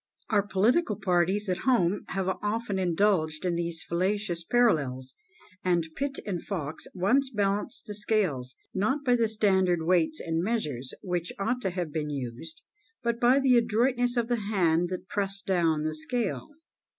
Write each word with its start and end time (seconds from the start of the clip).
Our 0.31 0.41
political 0.41 0.95
parties 0.95 1.47
at 1.47 1.59
home 1.59 2.05
have 2.07 2.27
often 2.41 2.79
indulged 2.79 3.45
in 3.45 3.53
these 3.53 3.83
fallacious 3.83 4.43
parallels, 4.43 5.13
and 5.63 5.85
Pitt 5.95 6.17
and 6.25 6.41
Fox 6.43 6.87
once 6.95 7.29
balanced 7.29 7.85
the 7.85 7.93
scales, 7.93 8.55
not 8.73 9.05
by 9.05 9.15
the 9.15 9.27
standard 9.27 9.83
weights 9.83 10.19
and 10.19 10.41
measures 10.41 10.95
which 11.03 11.31
ought 11.37 11.61
to 11.61 11.69
have 11.69 11.91
been 11.93 12.09
used, 12.09 12.63
but 13.03 13.19
by 13.19 13.39
the 13.39 13.55
adroitness 13.57 14.17
of 14.17 14.27
the 14.27 14.37
hand 14.49 14.89
that 14.89 15.07
pressed 15.07 15.45
down 15.45 15.83
the 15.83 15.93
scale. 15.93 16.49